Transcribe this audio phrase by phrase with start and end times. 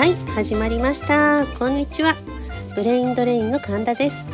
[0.00, 1.44] はい始まりました。
[1.58, 2.14] こんにちは。
[2.74, 4.32] ブレインドレインの神田です。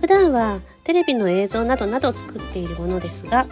[0.00, 3.46] 普段はテレビの映像などなどを作っているものですが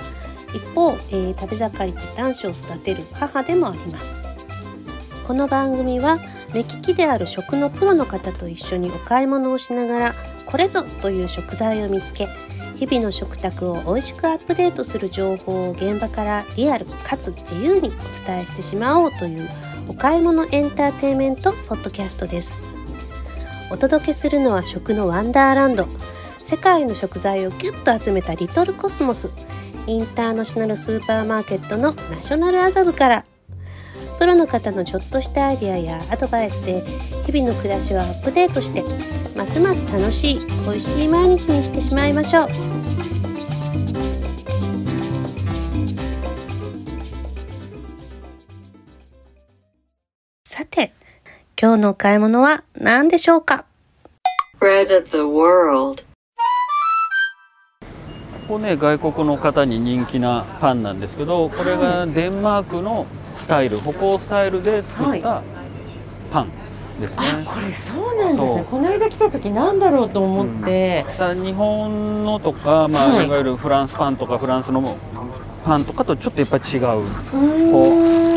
[0.53, 4.27] 一方、えー、食べ盛りで男子を育てる母でもあります。
[5.25, 6.19] この番組は
[6.53, 10.15] 目利きである食のプロの方と一緒にお買い物をしながら
[10.47, 12.27] これぞという食材を見つけ
[12.75, 17.91] 日々の食卓を美味しくアップデートする情報を現場からリアルかつ自由にお
[18.27, 19.49] 伝えしてしまおうという
[19.89, 22.65] お買い物エンターテイメントポッドキャストです。
[23.71, 25.87] お届けするのは食のワンダーランド。
[26.43, 29.31] 世界の食材をギュッと集めたリトルコスモス。
[29.87, 33.25] インターナショナルスーパーマーケットのナショナル麻布から。
[34.19, 36.83] プロの方のちょっとしたアイデアやアドバイスで
[37.27, 38.83] 日々の暮らしをアップデートして
[39.37, 42.86] ますます楽しい美味しい毎日にしてしまいましょう。
[50.49, 50.93] さて
[51.61, 53.65] 今日のお買い物は何でしょうか
[54.61, 56.05] ？Bread of the world.
[58.47, 63.07] ここね外国の方に人気なパンなんですけどこれがデンマークの
[63.39, 65.43] スタイル歩行スタイルで作った
[66.31, 66.51] パン
[67.01, 68.65] ですね、あこれそうなんですね。
[68.71, 73.27] この間来た時なんだろうと思って、だから日本のとか、まあはい。
[73.27, 74.97] い、わゆるフランスパンとかフランスの
[75.65, 76.81] パンとかとちょっとやっぱり違う。
[76.81, 78.36] うーん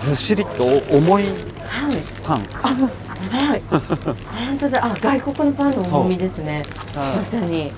[0.00, 1.24] ずっしりと重い
[1.70, 2.02] はい。
[2.24, 2.46] パン。
[3.28, 3.62] はい。
[3.70, 4.84] 本当だ。
[4.84, 6.64] あ外国のパンの重みですね。
[6.94, 7.72] まさに。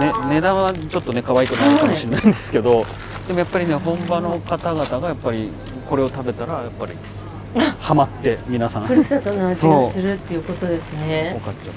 [0.00, 2.84] ね、値段はちょっとね可愛くないかもしれないんですけど、
[3.26, 5.50] でもやっぱりね本場の方々がやっぱり
[5.88, 6.94] これを食べたらやっぱり
[7.80, 8.86] ハマって皆さん。
[8.86, 11.74] ふるさとの味がするっていうことですおねかっちゃっ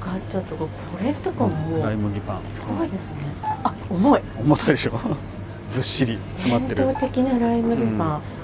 [0.00, 0.68] おかっちゃとかこ
[1.02, 2.40] れとかたもライ麦パン。
[2.48, 3.18] すごいですね。
[3.62, 4.20] あ重い。
[4.40, 4.92] 重たいでしょ。
[5.72, 6.76] ずっしり詰まってる。
[6.76, 8.43] 伝統的なライ麦パン、うん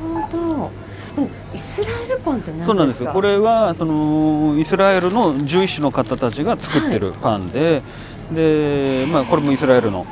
[0.00, 0.70] ほど。
[1.18, 2.66] うんイスラエルパンって何ですか？
[2.66, 3.10] そうなんですよ。
[3.12, 7.82] これはそのイスラエルの獣医師の方たちが作ってるパンで、
[8.32, 10.06] でまあこれもイスラエルの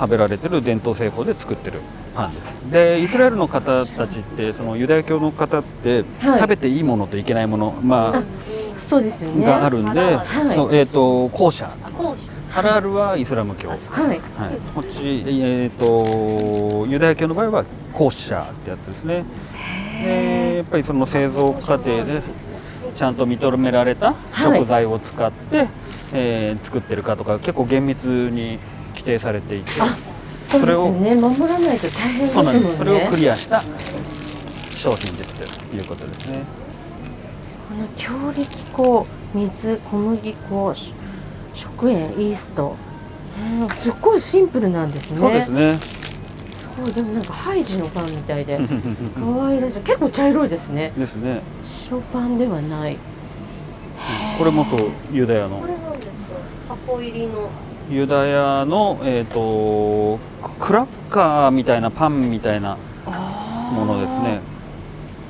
[0.00, 1.80] 食べられてる伝統製法で作ってる
[2.16, 2.70] パンです。
[2.72, 6.40] でイスラエルの方たちってそのユダヤ教の方って、はい。
[6.40, 8.22] 食べていいものといけないもの、まあ
[8.80, 9.46] そうですよね。
[9.46, 10.56] あ、があるんで、はい。
[10.56, 11.70] そうえっ、と後者
[12.52, 14.20] ハラールはイスラム教、はい、はい。
[14.74, 17.64] こっちえっ、とユダヤ教の場合は
[17.94, 19.24] コーシャーってやつですね。
[20.04, 22.22] でやっぱりその製造過程で
[22.94, 24.58] ちゃんと認められたはい。
[24.58, 25.68] 食材を使って、
[26.12, 28.58] えー作ってるかとか結構厳密に
[28.90, 29.80] 規定されていて。
[29.80, 29.96] あ
[30.46, 31.14] そうですよね。
[31.14, 32.52] 守らないと大変ですそうもんね。
[32.52, 32.76] なんです。
[32.78, 33.62] それをクリアした
[34.76, 35.34] 商品です
[35.70, 36.42] ということですね。
[37.70, 40.92] この強力粉水小麦粉し
[41.54, 42.76] 食塩イースト。
[43.60, 45.18] うんすっごいシンプルなんですね。
[45.18, 45.78] そうですね。
[45.78, 48.58] すごいでもなんかハイジのパンみたいで。
[49.18, 49.80] 可愛らしい。
[49.80, 50.92] 結構茶色いですね。
[50.96, 51.42] ですね。
[51.90, 52.96] 塩パンではない。
[54.38, 55.56] これもそうユダヤの。
[55.58, 56.12] これなんですか
[56.68, 57.48] 箱入りの。
[57.90, 60.18] ユダヤの、えー、と
[60.58, 62.76] クラッカーみたいなパンみたいな
[63.72, 64.40] ものですね。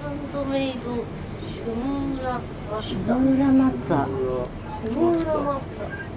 [0.02, 2.38] ハンドメイドシュムーラ
[2.74, 3.16] マシッツァ。
[3.16, 4.06] ュムーラマッツァ。
[4.06, 6.11] シュムーラマッツァ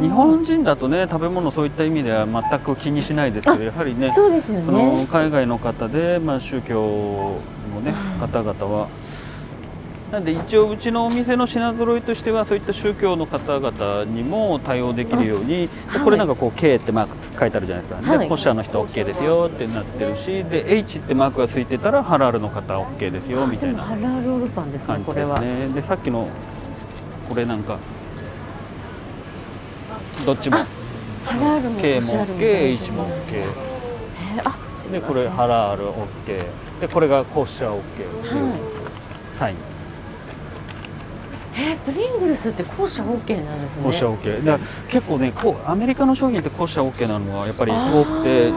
[0.00, 7.40] 日本人だとね食べ物そういった意味では全く気にしないですけどやはりねそうですよそのね海外の方で、まあ、宗教
[7.74, 8.88] の、ね、方々は。
[10.10, 18.18] なんで一応うちのお店の品揃えとしてはそういった宗教の方々にも対応できるように、はいこれなんかこう K ってマーク書いてあるじゃないですか、はい。
[18.20, 25.40] でコシャの人 OK ですよってなってるしで H ってマークがついてたらハラールの方 OK ですよみたいなハラールオールパンですね感じですこれは。
[25.40, 26.28] ねでさっきの
[27.28, 27.78] これなんか
[30.26, 30.56] どっちも。
[30.56, 32.26] ハラールも K も。
[32.26, 36.46] OK H も OK でこれハラール OK
[36.80, 37.82] でこれがコッシャ OK っ
[38.22, 38.58] ていうはい。
[39.38, 39.56] サイン。
[41.54, 43.82] えープリングルスって校舎 OK なんですね。
[43.82, 44.58] コッシャ OK だ
[44.88, 48.52] 結構ねこうアメリカの商品ってコッシャ OK なのがやっぱり多くて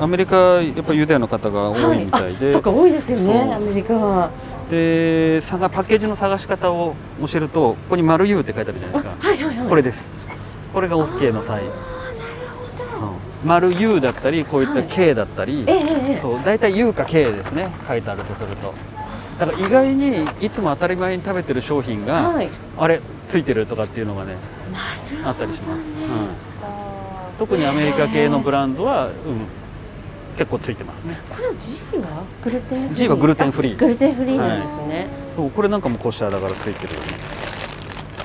[0.00, 4.30] アメリカやっぱりユダヤの方が多いみたいはで、あそっか多いですよねアメリカは。
[4.70, 9.28] でさがパッケージの探し方を教えるとここに「丸 U」って書いてあるじゃないですか。
[9.28, 9.68] はいはいはい。
[9.68, 9.98] これです
[10.74, 11.66] これが OK のサイン。
[11.68, 11.72] うん。
[13.48, 17.70] 丸 U だったりこういった K だったり、ええええそう大体 U か K ですね。
[17.88, 18.74] 書いてあるとすると。
[19.38, 22.48] だから意外にいつも当たり前に食べてる商品が、はい。
[22.76, 23.00] あれ
[23.30, 24.36] ついてるとかっていうのがね
[24.72, 26.28] なるあったりします、うん、
[27.38, 29.12] 特にアメリカ系のブランドは、うん、
[30.38, 31.18] 結構ついてますね。
[31.28, 33.74] この G はグルテンフリー？G はグルテンフリー。
[33.74, 37.06] あグルテンフリーなんですね、そうこれなんかもコシャーだからついてるよね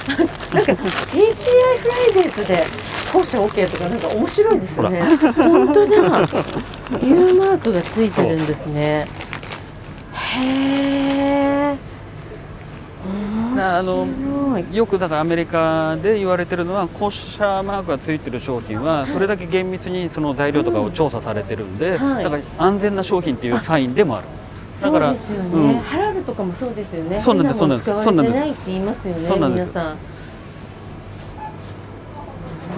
[0.10, 5.02] なんか TGI Fridays でコーシャ OK とかなんか面白いですね。
[5.36, 5.96] 本当だ。
[7.02, 9.08] U マークがついてるんですね。
[10.14, 11.78] へへえ
[13.62, 14.08] あの
[14.72, 22.24] よくだからアメリカで言われてるのはコッシャーマークがついてる商品はそれだけ厳密にその材料とかを調査されてるんで、はい。
[22.24, 24.28] だから安全な商品っていうサインでもある
[24.80, 25.80] だそからうですよね、うん
[26.40, 27.22] かもそうですよね。
[27.22, 28.34] そうなんです変もの使われそうなんです。
[28.34, 29.68] てないって言いますよねそうなんです。
[29.68, 29.98] 皆さん。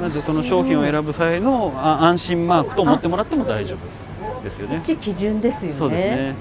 [0.02, 4.82] なのでその商品を選ぶ際のあ安心マークと思ってもらっても大丈夫ですよね。
[4.84, 5.78] 一基準ですよね。
[5.78, 6.36] そうですね。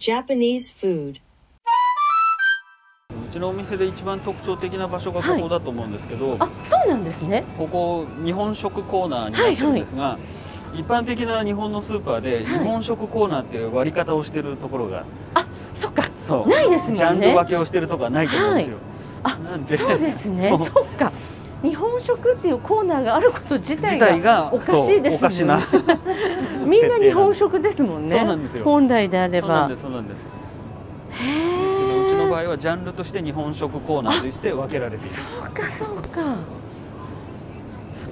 [0.00, 1.20] Japanese food.
[3.10, 7.44] うちのお店で一番特徴的な場所がここだと思うんですけど、あそうなんですね。
[7.56, 10.18] ここ日本食コーナーになってるんですが、
[10.74, 15.47] 一般的な日本のスーパーで日本食コーナーっていう割り方をしてるところが、そっか
[16.28, 16.48] そう。
[16.48, 16.98] ないですもんね。
[16.98, 18.76] ジャンル分けをしてるとこはないと思うんですよ、
[19.24, 19.76] あなんで？
[19.76, 20.56] そうですね。
[20.58, 21.10] そっか。
[21.62, 25.60] 日本食っていうコーナーがあること自体ががおかしいですそうおかしな
[26.64, 28.16] みんな日本食ですもんね。
[28.16, 28.64] そうなんですよ。
[28.64, 29.68] 本来であれば。
[29.80, 30.20] そうなんです
[31.20, 35.14] へうちの場え合はジャンルとして日本食コーナーとして分けられている。
[35.16, 36.36] そうかそうか。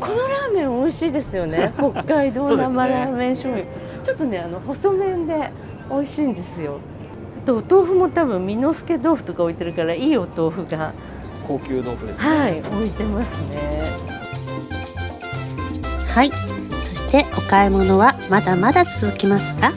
[0.01, 1.73] このラーメン美味しいですよね。
[1.79, 3.67] 北海道生ラーメン醤油、
[4.03, 5.53] ちょっとねあの細麺で
[5.89, 6.81] 美味しいんですよ。
[6.81, 6.96] あ
[7.47, 10.93] とお豆腐も多分美之助豆腐とか置いてるからいいお豆腐が
[11.47, 14.17] 高級豆腐ですね、はい置いてますね
[16.17, 16.31] はい。
[16.81, 19.73] そしてお買い物はまだまだ続きますが、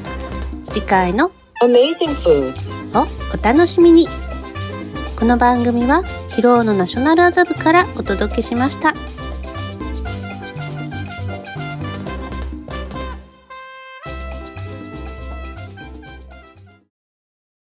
[0.71, 1.31] 次回の
[1.61, 2.97] Amazing foods.
[2.97, 3.05] を
[3.37, 4.07] お楽しみに。
[5.19, 8.93] この番組は、広尾のナショナル麻布からお届けしました。